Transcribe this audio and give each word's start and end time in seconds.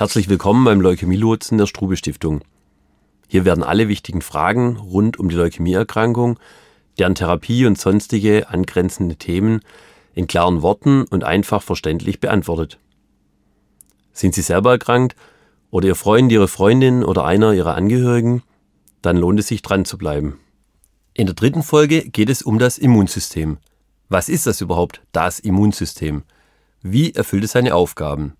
Herzlich 0.00 0.30
willkommen 0.30 0.64
beim 0.64 0.80
Leukämielotsen 0.80 1.58
der 1.58 1.66
Strube 1.66 1.94
Stiftung. 1.94 2.40
Hier 3.28 3.44
werden 3.44 3.62
alle 3.62 3.86
wichtigen 3.86 4.22
Fragen 4.22 4.78
rund 4.78 5.18
um 5.18 5.28
die 5.28 5.36
Leukämieerkrankung, 5.36 6.40
deren 6.98 7.14
Therapie 7.14 7.66
und 7.66 7.78
sonstige 7.78 8.48
angrenzende 8.48 9.16
Themen 9.16 9.60
in 10.14 10.26
klaren 10.26 10.62
Worten 10.62 11.02
und 11.02 11.22
einfach 11.22 11.62
verständlich 11.62 12.18
beantwortet. 12.18 12.78
Sind 14.14 14.34
Sie 14.34 14.40
selber 14.40 14.70
erkrankt 14.70 15.16
oder 15.70 15.88
Ihr 15.88 15.96
Freund, 15.96 16.32
Ihre 16.32 16.48
Freundin 16.48 17.04
oder 17.04 17.26
einer 17.26 17.52
Ihrer 17.52 17.74
Angehörigen? 17.74 18.42
Dann 19.02 19.18
lohnt 19.18 19.38
es 19.38 19.48
sich 19.48 19.60
dran 19.60 19.84
zu 19.84 19.98
bleiben. 19.98 20.40
In 21.12 21.26
der 21.26 21.34
dritten 21.34 21.62
Folge 21.62 22.08
geht 22.08 22.30
es 22.30 22.40
um 22.40 22.58
das 22.58 22.78
Immunsystem. 22.78 23.58
Was 24.08 24.30
ist 24.30 24.46
das 24.46 24.62
überhaupt, 24.62 25.02
das 25.12 25.40
Immunsystem? 25.40 26.22
Wie 26.80 27.12
erfüllt 27.12 27.44
es 27.44 27.52
seine 27.52 27.74
Aufgaben? 27.74 28.32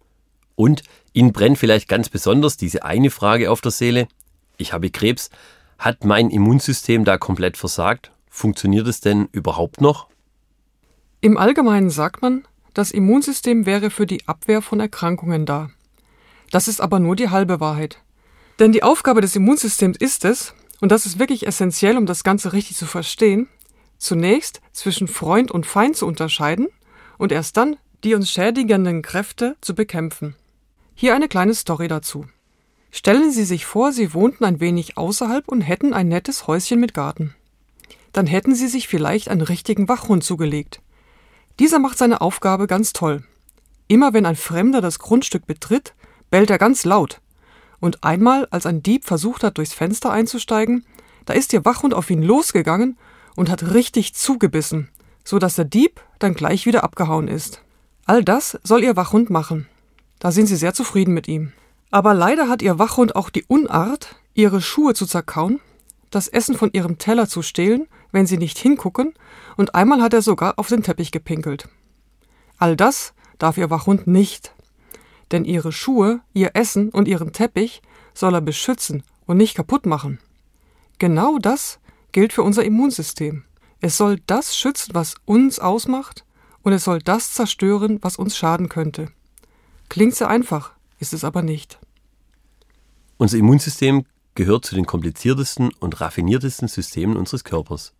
Und 0.54 0.82
Ihnen 1.12 1.32
brennt 1.32 1.58
vielleicht 1.58 1.88
ganz 1.88 2.08
besonders 2.08 2.56
diese 2.56 2.84
eine 2.84 3.10
Frage 3.10 3.50
auf 3.50 3.60
der 3.60 3.72
Seele. 3.72 4.08
Ich 4.56 4.72
habe 4.72 4.90
Krebs. 4.90 5.30
Hat 5.78 6.04
mein 6.04 6.30
Immunsystem 6.30 7.04
da 7.04 7.16
komplett 7.18 7.56
versagt? 7.56 8.12
Funktioniert 8.28 8.86
es 8.86 9.00
denn 9.00 9.28
überhaupt 9.32 9.80
noch? 9.80 10.08
Im 11.20 11.36
Allgemeinen 11.36 11.90
sagt 11.90 12.22
man, 12.22 12.46
das 12.74 12.90
Immunsystem 12.90 13.66
wäre 13.66 13.90
für 13.90 14.06
die 14.06 14.26
Abwehr 14.28 14.62
von 14.62 14.78
Erkrankungen 14.80 15.46
da. 15.46 15.70
Das 16.50 16.68
ist 16.68 16.80
aber 16.80 16.98
nur 16.98 17.16
die 17.16 17.30
halbe 17.30 17.60
Wahrheit. 17.60 17.98
Denn 18.58 18.72
die 18.72 18.82
Aufgabe 18.82 19.20
des 19.20 19.34
Immunsystems 19.36 19.96
ist 19.96 20.24
es, 20.24 20.54
und 20.80 20.92
das 20.92 21.06
ist 21.06 21.18
wirklich 21.18 21.46
essentiell, 21.46 21.96
um 21.96 22.06
das 22.06 22.24
Ganze 22.24 22.52
richtig 22.52 22.76
zu 22.76 22.86
verstehen, 22.86 23.48
zunächst 23.98 24.60
zwischen 24.72 25.08
Freund 25.08 25.50
und 25.50 25.66
Feind 25.66 25.96
zu 25.96 26.06
unterscheiden 26.06 26.68
und 27.18 27.32
erst 27.32 27.56
dann 27.56 27.76
die 28.04 28.14
uns 28.14 28.30
schädigenden 28.30 29.02
Kräfte 29.02 29.56
zu 29.60 29.74
bekämpfen. 29.74 30.34
Hier 31.00 31.14
eine 31.14 31.28
kleine 31.28 31.54
Story 31.54 31.88
dazu. 31.88 32.26
Stellen 32.90 33.32
Sie 33.32 33.44
sich 33.44 33.64
vor, 33.64 33.90
Sie 33.90 34.12
wohnten 34.12 34.44
ein 34.44 34.60
wenig 34.60 34.98
außerhalb 34.98 35.48
und 35.48 35.62
hätten 35.62 35.94
ein 35.94 36.08
nettes 36.08 36.46
Häuschen 36.46 36.78
mit 36.78 36.92
Garten. 36.92 37.34
Dann 38.12 38.26
hätten 38.26 38.54
Sie 38.54 38.68
sich 38.68 38.86
vielleicht 38.86 39.30
einen 39.30 39.40
richtigen 39.40 39.88
Wachhund 39.88 40.22
zugelegt. 40.22 40.82
Dieser 41.58 41.78
macht 41.78 41.96
seine 41.96 42.20
Aufgabe 42.20 42.66
ganz 42.66 42.92
toll. 42.92 43.24
Immer 43.88 44.12
wenn 44.12 44.26
ein 44.26 44.36
Fremder 44.36 44.82
das 44.82 44.98
Grundstück 44.98 45.46
betritt, 45.46 45.94
bellt 46.30 46.50
er 46.50 46.58
ganz 46.58 46.84
laut. 46.84 47.22
Und 47.80 48.04
einmal, 48.04 48.46
als 48.50 48.66
ein 48.66 48.82
Dieb 48.82 49.06
versucht 49.06 49.42
hat, 49.42 49.56
durchs 49.56 49.72
Fenster 49.72 50.12
einzusteigen, 50.12 50.84
da 51.24 51.32
ist 51.32 51.54
Ihr 51.54 51.64
Wachhund 51.64 51.94
auf 51.94 52.10
ihn 52.10 52.22
losgegangen 52.22 52.98
und 53.36 53.48
hat 53.48 53.72
richtig 53.72 54.12
zugebissen, 54.12 54.90
so 55.24 55.38
dass 55.38 55.56
der 55.56 55.64
Dieb 55.64 56.02
dann 56.18 56.34
gleich 56.34 56.66
wieder 56.66 56.84
abgehauen 56.84 57.26
ist. 57.26 57.62
All 58.04 58.22
das 58.22 58.58
soll 58.64 58.84
Ihr 58.84 58.96
Wachhund 58.96 59.30
machen. 59.30 59.66
Da 60.20 60.30
sind 60.30 60.46
Sie 60.46 60.56
sehr 60.56 60.74
zufrieden 60.74 61.14
mit 61.14 61.26
ihm. 61.26 61.52
Aber 61.90 62.14
leider 62.14 62.48
hat 62.48 62.62
Ihr 62.62 62.78
Wachhund 62.78 63.16
auch 63.16 63.30
die 63.30 63.44
Unart, 63.48 64.14
Ihre 64.34 64.60
Schuhe 64.60 64.94
zu 64.94 65.06
zerkauen, 65.06 65.60
das 66.10 66.28
Essen 66.28 66.56
von 66.56 66.70
Ihrem 66.72 66.98
Teller 66.98 67.26
zu 67.26 67.42
stehlen, 67.42 67.88
wenn 68.12 68.26
Sie 68.26 68.36
nicht 68.36 68.58
hingucken, 68.58 69.14
und 69.56 69.74
einmal 69.74 70.02
hat 70.02 70.12
er 70.12 70.22
sogar 70.22 70.58
auf 70.58 70.68
den 70.68 70.82
Teppich 70.82 71.10
gepinkelt. 71.10 71.68
All 72.58 72.76
das 72.76 73.14
darf 73.38 73.56
Ihr 73.56 73.70
Wachhund 73.70 74.06
nicht. 74.06 74.54
Denn 75.32 75.44
Ihre 75.44 75.72
Schuhe, 75.72 76.20
Ihr 76.34 76.50
Essen 76.54 76.90
und 76.90 77.08
Ihren 77.08 77.32
Teppich 77.32 77.80
soll 78.12 78.34
er 78.34 78.40
beschützen 78.42 79.02
und 79.26 79.38
nicht 79.38 79.54
kaputt 79.54 79.86
machen. 79.86 80.18
Genau 80.98 81.38
das 81.38 81.78
gilt 82.12 82.34
für 82.34 82.42
unser 82.42 82.64
Immunsystem. 82.64 83.44
Es 83.80 83.96
soll 83.96 84.20
das 84.26 84.54
schützen, 84.54 84.94
was 84.94 85.14
uns 85.24 85.58
ausmacht, 85.58 86.26
und 86.62 86.74
es 86.74 86.84
soll 86.84 86.98
das 86.98 87.32
zerstören, 87.32 88.00
was 88.02 88.16
uns 88.16 88.36
schaden 88.36 88.68
könnte. 88.68 89.08
Klingt 89.90 90.14
sehr 90.14 90.28
einfach, 90.28 90.70
ist 91.00 91.12
es 91.12 91.24
aber 91.24 91.42
nicht. 91.42 91.80
Unser 93.18 93.38
Immunsystem 93.38 94.06
gehört 94.36 94.64
zu 94.64 94.76
den 94.76 94.86
kompliziertesten 94.86 95.72
und 95.80 96.00
raffiniertesten 96.00 96.68
Systemen 96.68 97.16
unseres 97.16 97.42
Körpers. 97.42 97.92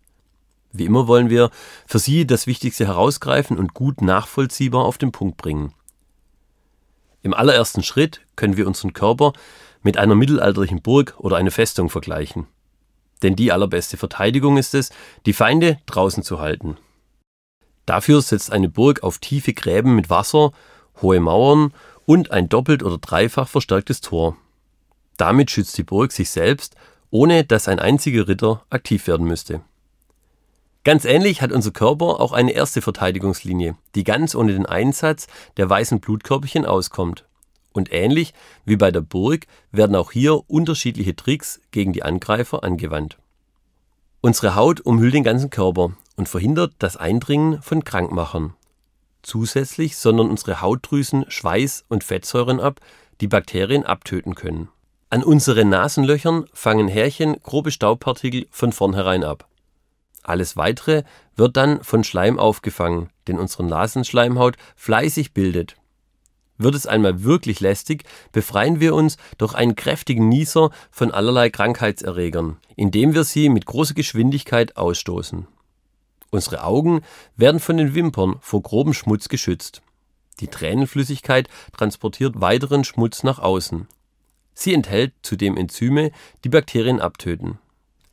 Wie 0.71 0.85
immer 0.85 1.07
wollen 1.07 1.29
wir 1.29 1.51
für 1.85 1.99
Sie 1.99 2.25
das 2.25 2.47
Wichtigste 2.47 2.87
herausgreifen 2.87 3.57
und 3.57 3.73
gut 3.73 4.01
nachvollziehbar 4.01 4.85
auf 4.85 4.97
den 4.97 5.11
Punkt 5.11 5.35
bringen. 5.35 5.73
Im 7.23 7.33
allerersten 7.33 7.83
Schritt 7.83 8.21
können 8.37 8.55
wir 8.55 8.67
unseren 8.67 8.93
Körper 8.93 9.33
mit 9.83 9.97
einer 9.97 10.15
mittelalterlichen 10.15 10.81
Burg 10.81 11.15
oder 11.17 11.35
einer 11.35 11.51
Festung 11.51 11.89
vergleichen. 11.89 12.47
Denn 13.21 13.35
die 13.35 13.51
allerbeste 13.51 13.97
Verteidigung 13.97 14.55
ist 14.55 14.73
es, 14.75 14.91
die 15.25 15.33
Feinde 15.33 15.77
draußen 15.87 16.23
zu 16.23 16.39
halten. 16.39 16.77
Dafür 17.85 18.21
setzt 18.21 18.49
eine 18.49 18.69
Burg 18.69 19.03
auf 19.03 19.17
tiefe 19.17 19.53
Gräben 19.53 19.93
mit 19.93 20.09
Wasser, 20.09 20.53
hohe 21.01 21.19
Mauern 21.19 21.73
und 22.05 22.31
ein 22.31 22.49
doppelt 22.49 22.83
oder 22.83 22.97
dreifach 22.97 23.47
verstärktes 23.47 24.01
Tor. 24.01 24.35
Damit 25.17 25.51
schützt 25.51 25.77
die 25.77 25.83
Burg 25.83 26.11
sich 26.11 26.29
selbst, 26.29 26.75
ohne 27.11 27.43
dass 27.43 27.67
ein 27.67 27.79
einziger 27.79 28.27
Ritter 28.27 28.63
aktiv 28.69 29.07
werden 29.07 29.27
müsste. 29.27 29.61
Ganz 30.83 31.05
ähnlich 31.05 31.43
hat 31.43 31.51
unser 31.51 31.71
Körper 31.71 32.19
auch 32.19 32.31
eine 32.31 32.53
erste 32.53 32.81
Verteidigungslinie, 32.81 33.75
die 33.93 34.03
ganz 34.03 34.33
ohne 34.33 34.53
den 34.53 34.65
Einsatz 34.65 35.27
der 35.57 35.69
weißen 35.69 35.99
Blutkörperchen 35.99 36.65
auskommt. 36.65 37.25
Und 37.71 37.93
ähnlich 37.93 38.33
wie 38.65 38.77
bei 38.77 38.91
der 38.91 39.01
Burg 39.01 39.45
werden 39.71 39.95
auch 39.95 40.11
hier 40.11 40.49
unterschiedliche 40.49 41.15
Tricks 41.15 41.61
gegen 41.69 41.93
die 41.93 42.03
Angreifer 42.03 42.63
angewandt. 42.63 43.19
Unsere 44.21 44.55
Haut 44.55 44.81
umhüllt 44.81 45.13
den 45.13 45.23
ganzen 45.23 45.51
Körper 45.51 45.93
und 46.15 46.27
verhindert 46.27 46.73
das 46.79 46.97
Eindringen 46.97 47.61
von 47.61 47.83
Krankmachern. 47.83 48.55
Zusätzlich 49.23 49.97
sondern 49.97 50.29
unsere 50.29 50.61
Hautdrüsen 50.61 51.25
Schweiß 51.27 51.85
und 51.87 52.03
Fettsäuren 52.03 52.59
ab, 52.59 52.79
die 53.21 53.27
Bakterien 53.27 53.85
abtöten 53.85 54.35
können. 54.35 54.69
An 55.09 55.23
unseren 55.23 55.69
Nasenlöchern 55.69 56.45
fangen 56.53 56.87
Härchen 56.87 57.41
grobe 57.43 57.71
Staubpartikel 57.71 58.47
von 58.49 58.71
vornherein 58.71 59.23
ab. 59.23 59.47
Alles 60.23 60.55
weitere 60.55 61.03
wird 61.35 61.57
dann 61.57 61.83
von 61.83 62.03
Schleim 62.03 62.39
aufgefangen, 62.39 63.09
den 63.27 63.39
unsere 63.39 63.63
Nasenschleimhaut 63.63 64.55
fleißig 64.75 65.33
bildet. 65.33 65.75
Wird 66.57 66.75
es 66.75 66.85
einmal 66.85 67.23
wirklich 67.23 67.59
lästig, 67.59 68.03
befreien 68.31 68.79
wir 68.79 68.93
uns 68.93 69.17
durch 69.37 69.55
einen 69.55 69.75
kräftigen 69.75 70.29
Nieser 70.29 70.69
von 70.91 71.11
allerlei 71.11 71.49
Krankheitserregern, 71.49 72.57
indem 72.75 73.13
wir 73.13 73.23
sie 73.23 73.49
mit 73.49 73.65
großer 73.65 73.95
Geschwindigkeit 73.95 74.77
ausstoßen. 74.77 75.47
Unsere 76.31 76.63
Augen 76.63 77.01
werden 77.35 77.59
von 77.59 77.75
den 77.75 77.93
Wimpern 77.93 78.37
vor 78.39 78.61
grobem 78.61 78.93
Schmutz 78.93 79.27
geschützt. 79.27 79.81
Die 80.39 80.47
Tränenflüssigkeit 80.47 81.49
transportiert 81.77 82.39
weiteren 82.39 82.85
Schmutz 82.85 83.23
nach 83.23 83.37
außen. 83.37 83.87
Sie 84.53 84.73
enthält 84.73 85.13
zudem 85.21 85.57
Enzyme, 85.57 86.11
die 86.43 86.49
Bakterien 86.49 87.01
abtöten. 87.01 87.59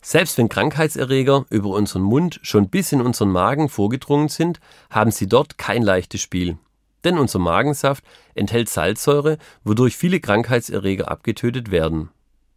Selbst 0.00 0.36
wenn 0.36 0.48
Krankheitserreger 0.48 1.46
über 1.50 1.70
unseren 1.70 2.02
Mund 2.02 2.40
schon 2.42 2.68
bis 2.68 2.92
in 2.92 3.00
unseren 3.00 3.30
Magen 3.30 3.68
vorgedrungen 3.68 4.28
sind, 4.28 4.60
haben 4.90 5.10
sie 5.10 5.28
dort 5.28 5.56
kein 5.56 5.82
leichtes 5.82 6.20
Spiel. 6.20 6.58
Denn 7.04 7.18
unser 7.18 7.38
Magensaft 7.38 8.04
enthält 8.34 8.68
Salzsäure, 8.68 9.38
wodurch 9.62 9.96
viele 9.96 10.20
Krankheitserreger 10.20 11.10
abgetötet 11.10 11.70
werden. 11.70 12.10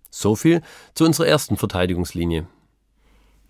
So 0.10 0.36
viel 0.36 0.62
zu 0.96 1.06
unserer 1.06 1.28
ersten 1.28 1.58
Verteidigungslinie. 1.58 2.48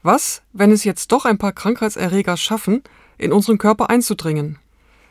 Was, 0.04 0.42
wenn 0.52 0.72
es 0.72 0.84
jetzt 0.84 1.12
doch 1.12 1.26
ein 1.26 1.38
paar 1.38 1.52
Krankheitserreger 1.52 2.36
schaffen, 2.38 2.84
in 3.18 3.32
unseren 3.32 3.58
Körper 3.58 3.90
einzudringen? 3.90 4.58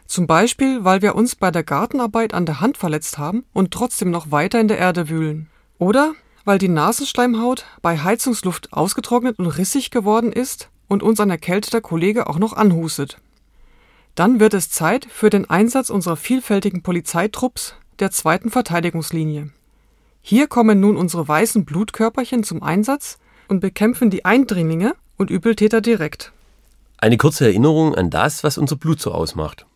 Zum 0.06 0.26
Beispiel, 0.26 0.82
weil 0.84 1.02
wir 1.02 1.14
uns 1.14 1.36
bei 1.36 1.52
der 1.52 1.62
Gartenarbeit 1.62 2.34
an 2.34 2.44
der 2.44 2.60
Hand 2.60 2.76
verletzt 2.76 3.16
haben 3.16 3.44
und 3.52 3.70
trotzdem 3.70 4.10
noch 4.10 4.32
weiter 4.32 4.58
in 4.58 4.66
der 4.66 4.78
Erde 4.78 5.08
wühlen. 5.08 5.48
Oder 5.78 6.14
weil 6.44 6.58
die 6.58 6.68
Nasenschleimhaut 6.68 7.64
bei 7.82 7.98
Heizungsluft 7.98 8.72
ausgetrocknet 8.72 9.38
und 9.38 9.46
rissig 9.46 9.90
geworden 9.90 10.32
ist 10.32 10.68
und 10.88 11.04
uns 11.04 11.20
ein 11.20 11.30
erkälteter 11.30 11.80
Kollege 11.80 12.26
auch 12.26 12.38
noch 12.38 12.54
anhustet. 12.54 13.18
Dann 14.16 14.40
wird 14.40 14.54
es 14.54 14.70
Zeit 14.70 15.06
für 15.08 15.30
den 15.30 15.48
Einsatz 15.48 15.90
unserer 15.90 16.16
vielfältigen 16.16 16.82
Polizeitrupps 16.82 17.76
der 18.00 18.10
zweiten 18.10 18.50
Verteidigungslinie. 18.50 19.50
Hier 20.22 20.48
kommen 20.48 20.80
nun 20.80 20.96
unsere 20.96 21.28
weißen 21.28 21.64
Blutkörperchen 21.64 22.42
zum 22.42 22.64
Einsatz 22.64 23.18
und 23.50 23.60
bekämpfen 23.60 24.10
die 24.10 24.24
Eindringlinge 24.24 24.94
und 25.16 25.28
Übeltäter 25.28 25.80
direkt. 25.80 26.32
Eine 26.98 27.16
kurze 27.16 27.46
Erinnerung 27.46 27.94
an 27.94 28.08
das, 28.08 28.44
was 28.44 28.56
unser 28.56 28.76
Blut 28.76 29.00
so 29.00 29.10
ausmacht. 29.10 29.66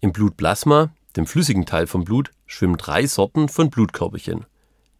Im 0.00 0.12
Blutplasma, 0.12 0.90
dem 1.16 1.26
flüssigen 1.26 1.64
Teil 1.64 1.86
vom 1.86 2.04
Blut, 2.04 2.30
schwimmen 2.46 2.76
drei 2.76 3.06
Sorten 3.06 3.48
von 3.48 3.70
Blutkörperchen. 3.70 4.44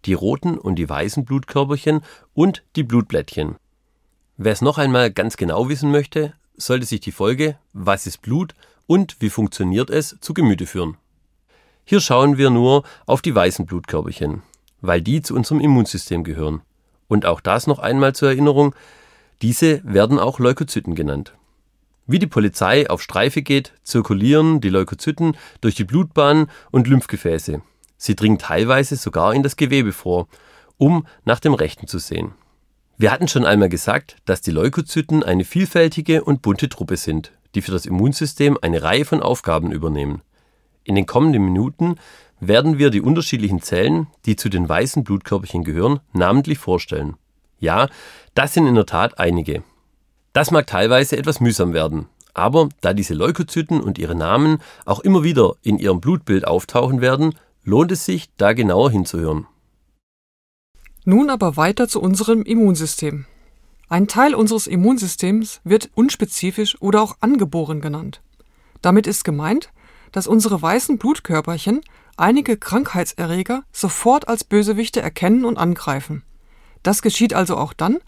Die 0.07 0.15
roten 0.15 0.57
und 0.57 0.77
die 0.77 0.89
weißen 0.89 1.25
Blutkörperchen 1.25 2.01
und 2.33 2.63
die 2.75 2.83
Blutblättchen. 2.83 3.57
Wer 4.39 4.53
es 4.53 4.63
noch 4.63 4.79
einmal 4.79 5.11
ganz 5.11 5.37
genau 5.37 5.69
wissen 5.69 5.91
möchte, 5.91 6.33
sollte 6.57 6.87
sich 6.87 7.01
die 7.01 7.13
Folge 7.13 7.59
Was 7.75 8.07
ist 8.07 8.23
Blut 8.23 8.55
und 8.87 9.21
wie 9.21 9.31
funktioniert 9.31 9.91
es 9.91 10.17
zu 10.21 10.33
Gemüte 10.33 10.67
führen. 10.67 10.97
Hier 11.85 12.01
schauen 12.01 12.39
wir 12.39 12.49
nur 12.49 12.85
auf 13.07 13.21
die 13.21 13.35
weißen 13.35 13.67
Blutkörperchen, 13.67 14.43
weil 14.81 15.03
die 15.03 15.21
zu 15.21 15.35
unserem 15.35 15.61
Immunsystem 15.61 16.25
gehören. 16.25 16.63
Und 17.13 17.27
auch 17.27 17.43
das 17.43 17.67
noch 17.67 17.79
einmal 17.79 18.15
zur 18.15 18.31
Erinnerung, 18.31 18.75
diese 19.43 19.83
werden 19.85 20.19
auch 20.19 20.39
Leukozyten 20.39 20.95
genannt. 20.95 21.35
Wie 22.07 22.19
die 22.19 22.27
Polizei 22.27 22.89
auf 22.89 23.03
Streife 23.03 23.43
geht, 23.43 23.75
zirkulieren 23.83 24.63
die 24.63 24.71
Leukozyten 24.71 25.37
durch 25.61 25.75
die 25.75 25.85
Blutbahnen 25.85 26.47
und 26.71 26.89
Lymphgefäße. 26.89 27.61
Sie 27.99 28.17
dringen 28.17 28.39
teilweise 28.39 28.97
sogar 28.97 29.35
in 29.35 29.43
das 29.43 29.57
Gewebe 29.57 29.93
vor, 29.93 30.27
um 30.79 31.07
nach 31.27 31.39
dem 31.39 31.53
Rechten 31.53 31.87
zu 31.87 31.99
sehen. 31.99 32.33
Wir 32.97 33.13
hatten 33.13 33.29
schon 33.29 33.45
einmal 33.45 33.69
gesagt, 33.69 34.17
dass 34.25 34.41
die 34.41 34.51
Leukozyten 34.51 35.23
eine 35.23 35.45
vielfältige 35.45 36.25
und 36.25 36.41
bunte 36.41 36.71
Truppe 36.71 36.97
sind, 36.97 37.33
die 37.55 37.61
für 37.61 37.73
das 37.73 37.85
Immunsystem 37.85 38.57
eine 38.63 38.83
Reihe 38.83 39.05
von 39.05 39.21
Aufgaben 39.21 39.71
übernehmen. 39.71 40.23
In 40.85 40.95
den 40.95 41.05
kommenden 41.05 41.45
Minuten 41.45 41.97
werden 42.43 42.77
wir 42.77 42.91
die 42.91 43.01
unterschiedlichen 43.01 43.63
Zellen, 43.63 44.09
die 44.27 44.35
zu 44.35 44.49
den 44.49 44.69
weißen 44.69 45.05
Blutkörperchen 45.05 45.63
gehören, 45.63 46.01
namentlich 46.13 46.59
vorstellen. 46.59 47.15
Ja, 47.61 47.89
das 48.35 48.53
sind 48.53 48.67
in 48.67 48.75
der 48.75 48.87
Tat 48.87 49.21
einige. 49.21 49.63
Das 50.33 50.51
mag 50.51 50.67
teilweise 50.67 51.17
etwas 51.17 51.41
mühsam 51.41 51.73
werden, 51.73 52.09
aber 52.35 52.69
da 52.81 52.95
diese 52.95 53.15
Leukozyten 53.15 53.81
und 53.81 53.97
ihre 53.97 54.17
Namen 54.17 54.59
auch 54.85 55.01
immer 55.01 55.23
wieder 55.23 55.55
in 55.63 55.79
ihrem 55.79 56.01
Blutbild 56.01 56.45
auftauchen 56.45 57.01
werden, 57.01 57.35
lohnt 57.63 57.93
es 57.93 58.05
sich, 58.05 58.29
da 58.39 58.55
genauer 58.55 58.91
hinzuhören. 58.91 59.47
Nun 61.05 61.31
aber 61.31 61.57
weiter 61.57 61.87
zu 61.87 62.01
unserem 62.01 62.43
Immunsystem. 62.43 63.27
Ein 63.89 64.09
Teil 64.09 64.35
unseres 64.35 64.67
Immunsystems 64.67 65.61
wird 65.63 65.91
unspezifisch 65.95 66.81
oder 66.81 67.03
auch 67.03 67.19
angeboren 67.21 67.81
genannt. 67.81 68.21
Damit 68.81 69.07
ist 69.07 69.23
gemeint, 69.23 69.71
dass 70.11 70.27
unsere 70.27 70.61
weißen 70.61 70.99
Blutkörperchen 70.99 71.83
einige 72.17 72.57
Krankheitserreger 72.57 73.65
sofort 73.73 74.29
als 74.29 74.45
Bösewichte 74.45 75.01
erkennen 75.03 75.45
und 75.45 75.59
angreifen. 75.59 76.23
Das 76.83 77.03
geschieht 77.03 77.35
also 77.35 77.57
auch 77.57 77.73
dann, 77.73 77.99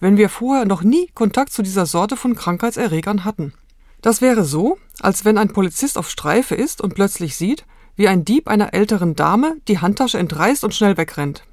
wenn 0.00 0.16
wir 0.16 0.28
vorher 0.28 0.64
noch 0.64 0.82
nie 0.82 1.08
Kontakt 1.14 1.52
zu 1.52 1.62
dieser 1.62 1.86
Sorte 1.86 2.16
von 2.16 2.34
Krankheitserregern 2.34 3.24
hatten. 3.24 3.54
Das 4.02 4.20
wäre 4.20 4.44
so, 4.44 4.76
als 5.00 5.24
wenn 5.24 5.38
ein 5.38 5.52
Polizist 5.52 5.96
auf 5.96 6.10
Streife 6.10 6.54
ist 6.54 6.80
und 6.80 6.94
plötzlich 6.94 7.36
sieht, 7.36 7.64
wie 7.96 8.08
ein 8.08 8.24
Dieb 8.24 8.48
einer 8.48 8.74
älteren 8.74 9.16
Dame 9.16 9.56
die 9.68 9.78
Handtasche 9.78 10.18
entreißt 10.18 10.64
und 10.64 10.74
schnell 10.74 10.96
wegrennt. 10.96 11.44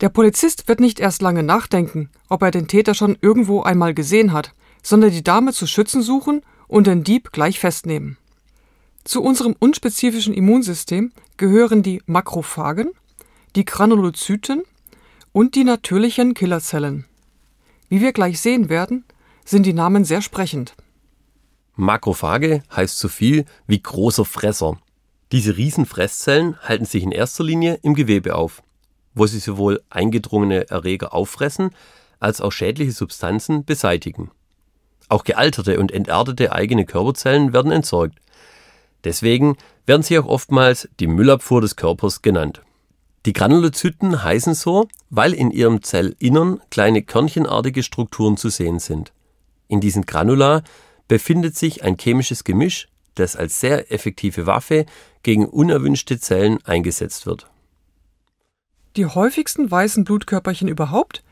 Der 0.00 0.10
Polizist 0.10 0.68
wird 0.68 0.80
nicht 0.80 1.00
erst 1.00 1.22
lange 1.22 1.42
nachdenken, 1.42 2.10
ob 2.28 2.42
er 2.42 2.50
den 2.50 2.68
Täter 2.68 2.94
schon 2.94 3.16
irgendwo 3.22 3.62
einmal 3.62 3.94
gesehen 3.94 4.32
hat, 4.32 4.52
sondern 4.82 5.10
die 5.10 5.24
Dame 5.24 5.52
zu 5.52 5.66
schützen 5.66 6.02
suchen 6.02 6.42
und 6.68 6.86
den 6.86 7.04
Dieb 7.04 7.32
gleich 7.32 7.58
festnehmen. 7.58 8.18
Zu 9.06 9.22
unserem 9.22 9.54
unspezifischen 9.60 10.34
Immunsystem 10.34 11.12
gehören 11.36 11.84
die 11.84 12.02
Makrophagen, 12.06 12.90
die 13.54 13.64
Granulozyten 13.64 14.64
und 15.30 15.54
die 15.54 15.62
natürlichen 15.62 16.34
Killerzellen. 16.34 17.04
Wie 17.88 18.00
wir 18.00 18.12
gleich 18.12 18.40
sehen 18.40 18.68
werden, 18.68 19.04
sind 19.44 19.64
die 19.64 19.74
Namen 19.74 20.04
sehr 20.04 20.22
sprechend. 20.22 20.74
Makrophage 21.76 22.64
heißt 22.74 22.98
so 22.98 23.06
viel 23.06 23.44
wie 23.68 23.80
großer 23.80 24.24
Fresser. 24.24 24.76
Diese 25.30 25.56
Riesenfresszellen 25.56 26.58
halten 26.62 26.84
sich 26.84 27.04
in 27.04 27.12
erster 27.12 27.44
Linie 27.44 27.78
im 27.82 27.94
Gewebe 27.94 28.34
auf, 28.34 28.60
wo 29.14 29.26
sie 29.26 29.38
sowohl 29.38 29.84
eingedrungene 29.88 30.68
Erreger 30.68 31.14
auffressen 31.14 31.70
als 32.18 32.40
auch 32.40 32.50
schädliche 32.50 32.90
Substanzen 32.90 33.64
beseitigen. 33.64 34.32
Auch 35.08 35.22
gealterte 35.22 35.78
und 35.78 35.92
entartete 35.92 36.50
eigene 36.50 36.84
Körperzellen 36.86 37.52
werden 37.52 37.70
entsorgt, 37.70 38.18
Deswegen 39.06 39.56
werden 39.86 40.02
sie 40.02 40.18
auch 40.18 40.26
oftmals 40.26 40.88
die 40.98 41.06
Müllabfuhr 41.06 41.60
des 41.60 41.76
Körpers 41.76 42.22
genannt. 42.22 42.62
Die 43.24 43.32
Granulozyten 43.32 44.24
heißen 44.24 44.54
so, 44.54 44.88
weil 45.10 45.32
in 45.32 45.52
ihrem 45.52 45.80
Zellinnern 45.84 46.60
kleine 46.70 47.02
körnchenartige 47.02 47.84
Strukturen 47.84 48.36
zu 48.36 48.48
sehen 48.48 48.80
sind. 48.80 49.12
In 49.68 49.80
diesen 49.80 50.06
Granula 50.06 50.64
befindet 51.06 51.56
sich 51.56 51.84
ein 51.84 51.96
chemisches 51.96 52.42
Gemisch, 52.42 52.88
das 53.14 53.36
als 53.36 53.60
sehr 53.60 53.92
effektive 53.92 54.46
Waffe 54.46 54.86
gegen 55.22 55.46
unerwünschte 55.46 56.18
Zellen 56.18 56.58
eingesetzt 56.64 57.26
wird. 57.26 57.48
Die 58.96 59.06
häufigsten 59.06 59.70
weißen 59.70 60.02
Blutkörperchen 60.02 60.66
überhaupt 60.66 61.22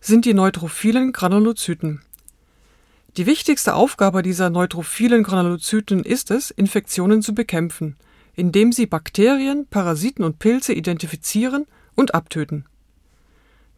sind 0.00 0.26
die 0.26 0.34
neutrophilen 0.34 1.12
Granulozyten. 1.12 2.02
Die 3.18 3.26
wichtigste 3.26 3.74
Aufgabe 3.74 4.22
dieser 4.22 4.48
neutrophilen 4.48 5.22
Granulozyten 5.22 6.02
ist 6.02 6.30
es, 6.30 6.50
Infektionen 6.50 7.20
zu 7.20 7.34
bekämpfen, 7.34 7.96
indem 8.34 8.72
sie 8.72 8.86
Bakterien, 8.86 9.66
Parasiten 9.66 10.24
und 10.24 10.38
Pilze 10.38 10.72
identifizieren 10.72 11.66
und 11.94 12.14
abtöten. 12.14 12.64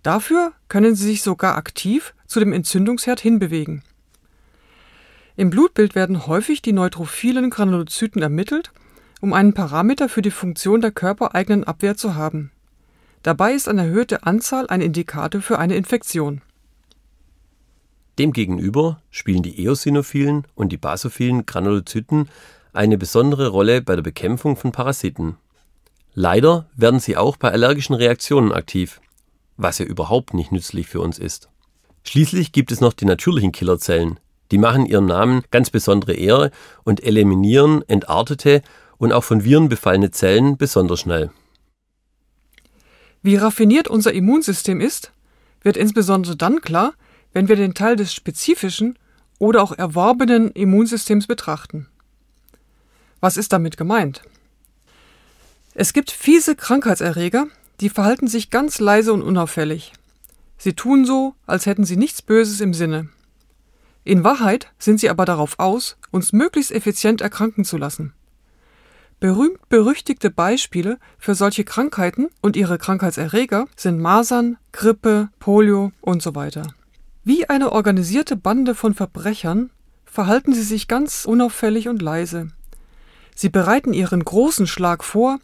Dafür 0.05 0.53
können 0.69 0.95
sie 0.95 1.07
sich 1.07 1.23
sogar 1.23 1.57
aktiv 1.57 2.15
zu 2.29 2.39
dem 2.39 2.53
Entzündungsherd 2.53 3.19
hinbewegen. 3.19 3.83
Im 5.35 5.51
Blutbild 5.51 5.97
werden 5.97 6.29
häufig 6.29 6.63
die 6.63 6.73
neutrophilen 6.73 7.51
Granulozyten 7.51 8.23
ermittelt, 8.23 8.71
um 9.21 9.33
einen 9.33 9.53
Parameter 9.53 10.09
für 10.09 10.23
die 10.23 10.31
Funktion 10.31 10.81
der 10.81 10.93
körpereigenen 10.93 11.65
Abwehr 11.65 11.97
zu 11.97 12.15
haben. 12.15 12.53
Dabei 13.25 13.55
ist 13.55 13.69
eine 13.69 13.83
erhöhte 13.83 14.23
Anzahl 14.23 14.69
ein 14.69 14.81
Indikator 14.81 15.41
für 15.41 15.59
eine 15.59 15.75
Infektion 15.75 16.41
Demgegenüber 18.19 19.01
spielen 19.11 19.43
die 19.43 19.65
eosinophilen 19.65 20.47
und 20.55 20.71
die 20.71 20.77
basophilen 20.77 21.47
Granulozyten 21.47 22.29
eine 22.73 22.99
besondere 22.99 23.49
Rolle 23.49 23.83
bei 23.83 23.97
der 23.97 24.03
Bekämpfung 24.03 24.57
von 24.57 24.73
Parasiten. 24.73 25.37
Leider 26.15 26.67
werden 26.77 27.01
sie 27.01 27.17
auch 27.17 27.37
bei 27.37 27.51
allergischen 27.51 27.95
Reaktionen 27.95 28.53
aktiv, 28.53 29.01
was 29.57 29.79
ja 29.79 29.85
überhaupt 29.85 30.35
nicht 30.35 30.53
nützlich 30.53 30.87
für 30.87 31.01
uns 31.01 31.19
ist. 31.19 31.49
Schließlich 32.05 32.53
gibt 32.53 32.71
es 32.71 32.81
noch 32.81 32.93
die 32.93 33.07
natürlichen 33.07 33.53
Killerzellen. 33.53 34.21
Die 34.51 34.59
machen 34.59 34.87
ihrem 34.87 35.07
Namen 35.07 35.43
ganz 35.51 35.71
besondere 35.71 36.15
Ehre 36.15 36.51
und 36.85 37.03
eliminieren 37.03 37.83
entartete 37.89 38.63
und 38.99 39.13
auch 39.13 39.25
von 39.25 39.43
Viren 39.43 39.69
befallene 39.69 40.11
Zellen 40.11 40.57
besonders 40.57 41.01
schnell. 41.01 41.31
Wie 43.23 43.37
raffiniert 43.37 43.89
unser 43.89 44.13
Immunsystem 44.13 44.81
ist, 44.81 45.13
wird 45.63 45.77
insbesondere 45.77 46.37
dann 46.37 46.61
klar, 46.61 46.93
wenn 47.35 47.49
wir 47.49 47.57
den 47.57 47.75
Teil 47.75 47.97
des 47.97 48.15
spezifischen 48.15 48.99
oder 49.39 49.63
auch 49.63 49.73
erworbenen 49.73 50.51
Immunsystems 50.53 51.27
betrachten. 51.27 51.89
Was 53.21 53.37
ist 53.37 53.53
damit 53.53 53.77
gemeint? 53.77 54.23
Es 55.75 55.93
gibt 55.93 56.11
fiese 56.11 56.55
Krankheitserreger, 56.55 57.49
die 57.81 57.91
verhalten 57.91 58.29
sich 58.29 58.51
ganz 58.51 58.79
leise 58.79 59.13
und 59.13 59.23
unauffällig. 59.23 59.93
Sie 60.57 60.75
tun 60.75 61.05
so, 61.05 61.35
als 61.47 61.67
hätten 61.67 61.85
sie 61.85 61.97
nichts 61.97 62.23
Böses 62.23 62.61
im 62.61 62.73
Sinne. 62.73 63.09
In 64.05 64.23
Wahrheit 64.23 64.69
sind 64.79 65.01
sie 65.01 65.11
aber 65.11 65.25
darauf 65.25 65.59
aus, 65.59 65.97
uns 66.11 66.33
möglichst 66.33 66.71
effizient 66.71 67.21
erkranken 67.21 67.65
zu 67.65 67.77
lassen. 67.77 68.13
Berühmt 69.19 69.69
berüchtigte 69.69 70.31
Beispiele 70.31 70.99
für 71.19 71.35
solche 71.35 71.65
Krankheiten 71.65 72.29
und 72.43 72.57
ihre 72.57 72.79
Krankheitserreger 72.79 73.67
sind 73.75 73.99
Masern, 73.99 74.59
Grippe, 74.73 75.31
Polio 75.41 75.93
und 76.03 76.23
so 76.23 76.35
weiter. 76.35 76.75
Wie 77.27 77.49
eine 77.49 77.73
organisierte 77.73 78.37
Bande 78.37 78.75
von 78.75 78.93
Verbrechern 78.93 79.71
verhalten 80.05 80.53
sie 80.53 80.63
sich 80.63 80.89
ganz 80.89 81.25
unauffällig 81.25 81.89
und 81.89 82.03
leise. 82.03 82.49
Sie 83.35 83.49
bereiten 83.49 83.95
ihren 83.95 84.23
großen 84.23 84.67
Schlag 84.67 85.03
vor, 85.03 85.39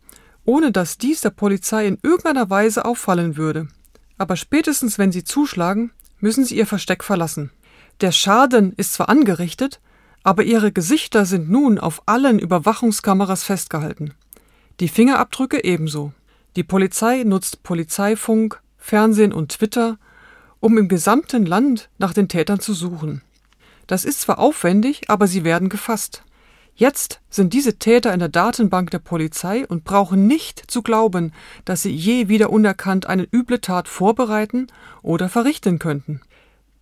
ohne 0.45 0.73
dass 0.73 0.99
dies 0.99 1.23
der 1.23 1.31
Polizei 1.31 1.87
in 1.87 1.99
irgendeiner 2.03 2.51
Weise 2.51 2.85
auffallen 2.85 3.39
würde. 3.39 3.67
Aber 4.19 4.37
spätestens 4.37 4.99
wenn 4.99 5.11
sie 5.11 5.25
zuschlagen, 5.25 5.91
müssen 6.19 6.45
sie 6.45 6.57
ihr 6.57 6.67
Versteck 6.67 7.03
verlassen. 7.03 7.51
Der 8.03 8.13
Schaden 8.13 8.75
ist 8.75 8.93
zwar 8.93 9.09
angerichtet, 9.09 9.81
aber 10.23 10.43
ihre 10.43 10.73
Gesichter 10.73 11.25
sind 11.25 11.51
nun 11.51 11.79
auf 11.79 12.03
allen 12.05 12.39
Überwachungskameras 12.39 13.43
festgehalten. 13.43 14.13
Die 14.81 14.89
Fingerabdrücke 14.89 15.65
ebenso. 15.65 16.13
Die 16.57 16.65
Polizei 16.65 17.23
nutzt 17.25 17.63
Polizeifunk, 17.63 18.61
Fernsehen 18.77 19.33
und 19.33 19.53
Twitter, 19.53 19.99
um 20.61 20.79
im 20.79 20.89
gesamten 20.89 21.47
Land 21.47 21.89
nach 21.99 22.13
den 22.13 22.29
Tätern 22.29 22.61
zu 22.61 22.75
suchen. 22.75 23.23
Das 23.87 24.05
ist 24.05 24.21
zwar 24.21 24.39
aufwendig, 24.39 25.09
aber 25.09 25.27
sie 25.27 25.43
werden 25.43 25.69
gefasst. 25.69 26.23
Jetzt 26.77 27.21
sind 27.29 27.53
diese 27.53 27.79
Täter 27.79 28.15
in 28.15 28.21
der 28.21 28.29
Datenbank 28.29 28.91
der 28.91 29.01
Polizei 29.01 29.67
und 29.67 29.85
brauchen 29.85 30.27
nicht 30.27 30.71
zu 30.71 30.83
glauben, 30.83 31.33
dass 31.65 31.83
sie 31.83 31.91
je 31.91 32.29
wieder 32.29 32.51
unerkannt 32.51 33.07
eine 33.07 33.27
üble 33.31 33.61
Tat 33.61 33.89
vorbereiten 33.89 34.69
oder 35.03 35.29
verrichten 35.29 35.79
könnten. 35.79 36.21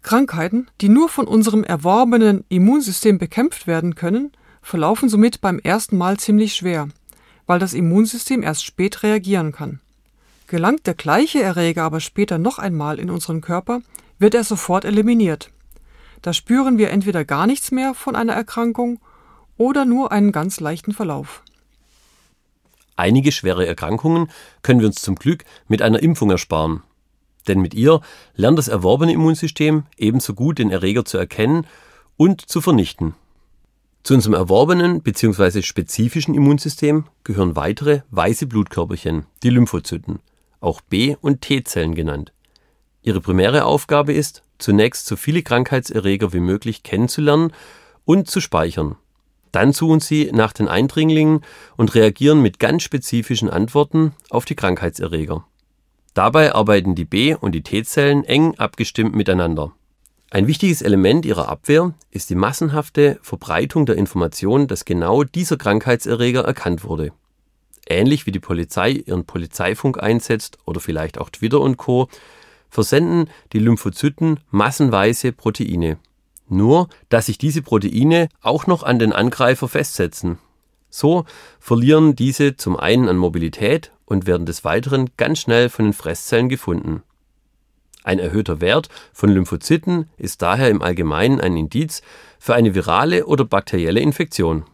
Krankheiten, 0.03 0.69
die 0.81 0.89
nur 0.89 1.09
von 1.09 1.27
unserem 1.27 1.65
erworbenen 1.65 2.45
Immunsystem 2.49 3.19
bekämpft 3.19 3.67
werden 3.67 3.95
können, 3.95 4.33
verlaufen 4.63 5.09
somit 5.09 5.41
beim 5.41 5.59
ersten 5.59 5.97
Mal 5.97 6.19
ziemlich 6.19 6.55
schwer, 6.55 6.89
weil 7.47 7.59
das 7.59 7.75
Immunsystem 7.75 8.43
erst 8.43 8.65
spät 8.65 9.03
reagieren 9.03 9.53
kann. 9.53 9.81
Gelangt 10.49 10.87
der 10.87 10.95
gleiche 10.95 11.43
Erreger 11.43 11.83
aber 11.83 12.01
später 12.01 12.39
noch 12.39 12.59
einmal 12.59 12.99
in 12.99 13.11
unseren 13.11 13.43
Körper, 13.43 13.83
wird 14.19 14.35
er 14.35 14.45
sofort 14.45 14.87
eliminiert. 14.87 15.51
Da 16.23 16.33
spüren 16.33 16.79
wir 16.79 16.91
entweder 16.91 17.27
gar 17.27 17.47
nichts 17.47 17.71
mehr 17.71 17.93
von 17.93 18.17
einer 18.17 18.33
Erkrankung 18.33 18.99
oder 19.59 19.85
nur 19.85 20.11
einen 20.11 20.33
ganz 20.33 20.59
leichten 20.59 20.93
Verlauf. 20.93 21.43
Einige 22.97 23.31
schwere 23.31 23.67
Erkrankungen 23.67 24.31
können 24.63 24.81
wir 24.81 24.87
uns 24.87 25.03
zum 25.03 25.17
Glück 25.17 25.45
mit 25.69 25.83
einer 25.83 26.03
Impfung 26.03 26.31
ersparen. 26.31 26.83
Denn 27.47 27.61
mit 27.61 27.75
ihr 27.75 28.01
lernt 28.35 28.59
das 28.59 28.69
erworbene 28.69 29.13
Immunsystem 29.13 29.85
ebenso 29.99 30.33
gut 30.33 30.59
den 30.59 30.71
Erreger 30.71 31.05
zu 31.05 31.19
erkennen 31.19 31.67
und 32.17 32.41
zu 32.41 32.63
vernichten. 32.63 33.15
Zu 34.03 34.15
unserem 34.15 34.35
erworbenen 34.35 35.03
bzw. 35.03 35.61
spezifischen 35.61 36.35
Immunsystem 36.35 37.05
gehören 37.23 37.55
weitere 37.55 38.01
weiße 38.11 38.47
Blutkörperchen, 38.47 39.27
die 39.43 39.51
Lymphozyten, 39.51 40.21
auch 40.61 40.81
B- 40.81 41.17
und 41.21 41.43
T-Zellen 41.43 41.95
genannt. 41.95 42.33
Ihre 43.03 43.21
primäre 43.21 43.65
Aufgabe 43.65 44.13
ist, 44.13 44.43
zunächst 44.59 45.07
so 45.07 45.17
viele 45.17 45.43
Krankheitserreger 45.43 46.33
wie 46.33 46.41
möglich 46.41 46.83
kennenzulernen 46.83 47.53
und 48.05 48.29
zu 48.29 48.41
speichern. 48.41 48.97
Dann 49.53 49.73
suchen 49.73 50.01
sie 50.01 50.31
nach 50.33 50.53
den 50.53 50.69
Eindringlingen 50.69 51.41
und 51.77 51.95
reagieren 51.95 52.43
mit 52.43 52.59
ganz 52.59 52.83
spezifischen 52.83 53.49
Antworten 53.49 54.13
auf 54.31 54.45
die 54.45 54.57
Krankheitserreger. 54.57 55.45
Dabei 56.15 56.55
arbeiten 56.55 56.95
die 56.95 57.05
B- 57.05 57.35
und 57.35 57.53
die 57.53 57.63
T-Zellen 57.63 58.25
eng 58.25 58.59
abgestimmt 58.59 59.15
miteinander. 59.15 59.73
Ein 60.31 60.47
wichtiges 60.47 60.83
Element 60.83 61.25
ihrer 61.25 61.49
Abwehr 61.49 61.95
ist 62.11 62.29
die 62.29 62.35
massenhafte 62.35 63.19
Verbreitung 63.23 63.87
der 63.87 63.97
Information, 63.97 64.67
dass 64.67 64.85
genau 64.85 65.25
dieser 65.25 65.57
Krankheitserreger 65.57 66.43
erkannt 66.43 66.85
wurde. 66.85 67.13
Ähnlich 67.89 68.27
wie 68.27 68.33
die 68.33 68.41
Polizei 68.41 68.91
ihren 68.91 69.25
Polizeifunk 69.25 70.03
einsetzt 70.03 70.59
oder 70.65 70.81
vielleicht 70.81 71.19
auch 71.19 71.31
Twitter 71.31 71.61
und 71.61 71.77
Co., 71.77 72.09
versenden 72.71 73.31
die 73.53 73.59
Lymphozyten 73.59 74.41
massenweise 74.51 75.33
Proteine. 75.33 75.99
Nur, 76.49 76.89
dass 77.09 77.27
sich 77.27 77.39
diese 77.39 77.63
Proteine 77.63 78.29
auch 78.43 78.67
noch 78.67 78.83
an 78.83 78.99
den 78.99 79.13
Angreifer 79.13 79.69
festsetzen. 79.69 80.39
So 80.91 81.25
verlieren 81.61 82.15
diese 82.15 82.57
zum 82.57 82.77
einen 82.77 83.09
an 83.09 83.17
Mobilität 83.17 83.93
und 84.05 84.27
werden 84.27 84.47
des 84.47 84.65
Weiteren 84.65 85.11
ganz 85.17 85.41
schnell 85.41 85.69
von 85.69 85.87
den 85.87 85.95
Fresszellen 85.95 86.49
gefunden 86.49 87.03
ein 88.09 88.19
erhöhter 88.19 88.61
Wert 88.63 88.89
von 89.13 89.29
Lymphozyten 89.29 90.09
ist 90.17 90.41
daher 90.41 90.71
im 90.71 90.81
Allgemeinen 90.81 91.41
ein 91.41 91.57
Indiz 91.57 92.01
für 92.39 92.55
eine 92.55 92.75
virale 92.75 93.27
oder 93.27 93.45
bakterielle 93.45 94.01
Infektion. 94.01 94.65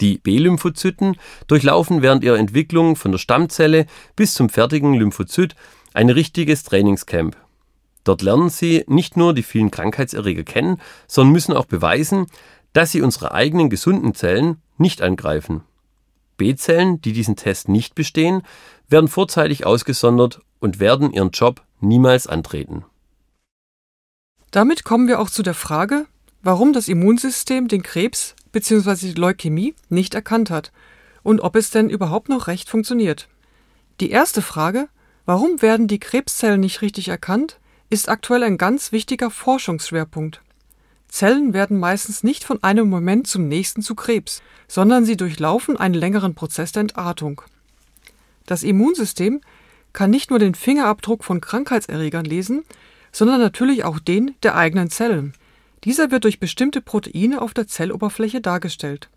Die 0.00 0.18
B-Lymphozyten 0.18 1.16
durchlaufen 1.46 2.02
während 2.02 2.24
ihrer 2.24 2.38
Entwicklung 2.38 2.96
von 2.96 3.12
der 3.12 3.18
Stammzelle 3.18 3.86
bis 4.16 4.34
zum 4.34 4.48
fertigen 4.48 4.94
Lymphozyt 4.94 5.54
ein 5.94 6.10
richtiges 6.10 6.64
Trainingscamp. 6.64 7.36
Dort 8.04 8.22
lernen 8.22 8.50
sie 8.50 8.84
nicht 8.88 9.16
nur 9.16 9.34
die 9.34 9.42
vielen 9.42 9.70
Krankheitserreger 9.70 10.42
kennen, 10.42 10.80
sondern 11.06 11.32
müssen 11.32 11.54
auch 11.54 11.66
beweisen, 11.66 12.26
dass 12.72 12.90
sie 12.90 13.02
unsere 13.02 13.32
eigenen 13.32 13.70
gesunden 13.70 14.14
Zellen 14.14 14.56
nicht 14.78 15.02
angreifen. 15.02 15.62
B-Zellen, 16.36 17.00
die 17.00 17.12
diesen 17.12 17.36
Test 17.36 17.68
nicht 17.68 17.94
bestehen, 17.94 18.42
werden 18.88 19.08
vorzeitig 19.08 19.66
ausgesondert 19.66 20.40
und 20.58 20.80
werden 20.80 21.12
ihren 21.12 21.30
Job 21.30 21.62
niemals 21.80 22.26
antreten. 22.26 22.84
Damit 24.50 24.84
kommen 24.84 25.08
wir 25.08 25.20
auch 25.20 25.30
zu 25.30 25.42
der 25.42 25.54
Frage, 25.54 26.06
warum 26.42 26.72
das 26.72 26.88
Immunsystem 26.88 27.68
den 27.68 27.82
Krebs 27.82 28.34
bzw. 28.52 29.12
Leukämie 29.16 29.74
nicht 29.88 30.14
erkannt 30.14 30.50
hat 30.50 30.72
und 31.22 31.40
ob 31.40 31.56
es 31.56 31.70
denn 31.70 31.90
überhaupt 31.90 32.28
noch 32.28 32.46
recht 32.46 32.68
funktioniert. 32.68 33.28
Die 34.00 34.10
erste 34.10 34.42
Frage, 34.42 34.88
warum 35.26 35.62
werden 35.62 35.88
die 35.88 36.00
Krebszellen 36.00 36.60
nicht 36.60 36.82
richtig 36.82 37.08
erkannt, 37.08 37.58
ist 37.90 38.08
aktuell 38.08 38.42
ein 38.42 38.58
ganz 38.58 38.92
wichtiger 38.92 39.30
Forschungsschwerpunkt. 39.30 40.40
Zellen 41.08 41.52
werden 41.52 41.78
meistens 41.78 42.24
nicht 42.24 42.42
von 42.42 42.62
einem 42.62 42.88
Moment 42.88 43.26
zum 43.26 43.46
nächsten 43.46 43.82
zu 43.82 43.94
Krebs, 43.94 44.42
sondern 44.66 45.04
sie 45.04 45.18
durchlaufen 45.18 45.76
einen 45.76 45.94
längeren 45.94 46.34
Prozess 46.34 46.72
der 46.72 46.80
Entartung. 46.80 47.42
Das 48.46 48.62
Immunsystem 48.62 49.42
kann 49.92 50.10
nicht 50.10 50.30
nur 50.30 50.38
den 50.38 50.54
Fingerabdruck 50.54 51.22
von 51.22 51.42
Krankheitserregern 51.42 52.24
lesen, 52.24 52.64
sondern 53.12 53.40
natürlich 53.40 53.84
auch 53.84 53.98
den 53.98 54.34
der 54.42 54.56
eigenen 54.56 54.88
Zellen. 54.88 55.34
Dieser 55.84 56.10
wird 56.10 56.24
durch 56.24 56.38
bestimmte 56.38 56.80
Proteine 56.80 57.42
auf 57.42 57.54
der 57.54 57.66
Zelloberfläche 57.66 58.40
dargestellt. 58.40 59.08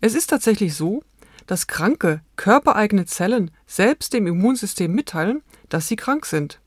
Es 0.00 0.14
ist 0.14 0.30
tatsächlich 0.30 0.74
so, 0.74 1.02
dass 1.46 1.66
kranke, 1.66 2.20
körpereigene 2.36 3.06
Zellen 3.06 3.50
selbst 3.66 4.12
dem 4.12 4.26
Immunsystem 4.26 4.92
mitteilen, 4.92 5.42
dass 5.68 5.88
sie 5.88 5.96
krank 5.96 6.26
sind. 6.26 6.60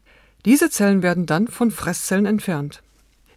Diese 0.45 0.69
Zellen 0.69 1.01
werden 1.01 1.25
dann 1.25 1.47
von 1.47 1.71
Fresszellen 1.71 2.25
entfernt. 2.25 2.81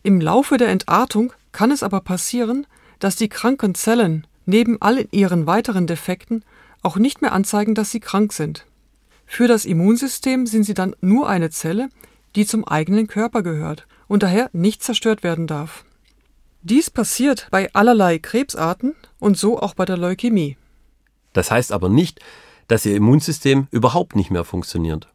Im 0.03 0.21
Laufe 0.21 0.57
der 0.57 0.69
Entartung 0.69 1.33
kann 1.53 1.71
es 1.71 1.83
aber 1.83 2.01
passieren, 2.01 2.67
dass 2.99 3.17
die 3.17 3.29
kranken 3.29 3.75
Zellen 3.75 4.27
neben 4.47 4.81
all 4.81 5.07
ihren 5.11 5.47
weiteren 5.47 5.87
Defekten 5.87 6.45
auch 6.83 6.97
nicht 6.97 7.23
mehr 7.23 7.33
anzeigen, 7.33 7.75
dass 7.75 7.91
sie 7.91 8.01
krank 8.01 8.33
sind. 8.33 8.67
Für 9.27 9.49
das 9.49 9.65
Immunsystem 9.65 10.47
sind 10.47 10.65
sie 10.65 10.75
dann 10.75 10.95
nur 11.01 11.29
eine 11.29 11.51
Zelle, 11.51 11.89
die 12.37 12.47
zum 12.47 12.67
eigenen 12.67 13.09
Körper 13.09 13.43
gehört 13.43 13.87
und 14.07 14.23
daher 14.23 14.49
nicht 14.53 14.83
zerstört 14.83 15.23
werden 15.23 15.47
darf. 15.47 15.85
Dies 16.63 16.91
passiert 16.91 17.47
bei 17.51 17.73
allerlei 17.73 18.19
Krebsarten 18.19 18.95
und 19.21 19.39
so 19.39 19.61
auch 19.61 19.75
bei 19.75 19.85
der 19.85 19.97
Leukämie. 19.97 20.57
Das 21.33 21.51
heißt 21.51 21.73
aber 21.73 21.89
nicht, 21.89 22.21
dass 22.67 22.85
ihr 22.85 22.97
Immunsystem 22.97 23.69
überhaupt 23.71 24.17
nicht 24.17 24.31
mehr 24.31 24.45
funktioniert. 24.45 25.09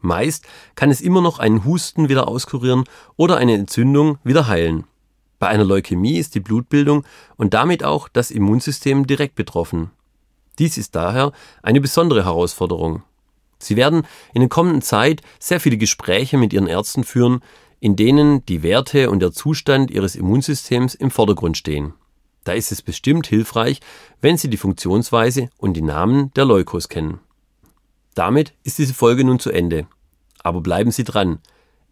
Meist 0.00 0.46
kann 0.76 0.90
es 0.90 1.00
immer 1.00 1.20
noch 1.20 1.38
einen 1.38 1.64
Husten 1.64 2.08
wieder 2.08 2.28
auskurieren 2.28 2.84
oder 3.16 3.38
eine 3.38 3.54
Entzündung 3.54 4.18
wieder 4.22 4.46
heilen. 4.46 4.84
Bei 5.38 5.48
einer 5.48 5.64
Leukämie 5.64 6.18
ist 6.18 6.34
die 6.34 6.40
Blutbildung 6.40 7.04
und 7.36 7.54
damit 7.54 7.82
auch 7.82 8.08
das 8.08 8.30
Immunsystem 8.30 9.06
direkt 9.06 9.34
betroffen. 9.34 9.90
Dies 10.58 10.78
ist 10.78 10.94
daher 10.94 11.32
eine 11.62 11.80
besondere 11.80 12.24
Herausforderung. 12.24 13.02
Sie 13.58 13.76
werden 13.76 14.06
in 14.32 14.40
der 14.40 14.48
kommenden 14.48 14.82
Zeit 14.82 15.22
sehr 15.38 15.58
viele 15.58 15.76
Gespräche 15.76 16.36
mit 16.36 16.52
Ihren 16.52 16.66
Ärzten 16.66 17.02
führen, 17.02 17.40
in 17.84 17.96
denen 17.96 18.46
die 18.46 18.62
Werte 18.62 19.10
und 19.10 19.20
der 19.20 19.32
Zustand 19.32 19.90
Ihres 19.90 20.16
Immunsystems 20.16 20.94
im 20.94 21.10
Vordergrund 21.10 21.58
stehen. 21.58 21.92
Da 22.42 22.52
ist 22.52 22.72
es 22.72 22.80
bestimmt 22.80 23.26
hilfreich, 23.26 23.80
wenn 24.22 24.38
Sie 24.38 24.48
die 24.48 24.56
Funktionsweise 24.56 25.50
und 25.58 25.74
die 25.74 25.82
Namen 25.82 26.30
der 26.32 26.46
Leukos 26.46 26.88
kennen. 26.88 27.20
Damit 28.14 28.54
ist 28.62 28.78
diese 28.78 28.94
Folge 28.94 29.22
nun 29.22 29.38
zu 29.38 29.50
Ende. 29.50 29.86
Aber 30.42 30.62
bleiben 30.62 30.92
Sie 30.92 31.04
dran. 31.04 31.40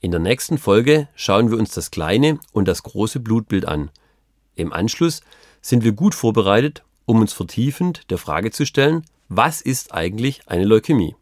In 0.01 0.13
der 0.13 0.21
nächsten 0.21 0.57
Folge 0.57 1.09
schauen 1.15 1.51
wir 1.51 1.59
uns 1.59 1.73
das 1.75 1.91
kleine 1.91 2.39
und 2.55 2.69
das 2.69 2.85
große 2.85 3.21
Blutbild 3.21 3.67
an. 3.67 3.91
Im 4.55 4.73
Anschluss 4.73 5.21
sind 5.61 5.85
wir 5.85 5.93
gut 5.93 6.15
vorbereitet, 6.15 6.85
um 7.05 7.21
uns 7.21 7.35
vertiefend 7.35 8.11
der 8.11 8.17
Frage 8.17 8.51
zu 8.51 8.65
stellen, 8.65 9.05
was 9.29 9.61
ist 9.61 9.93
eigentlich 9.93 10.49
eine 10.49 10.65
Leukämie? 10.65 11.17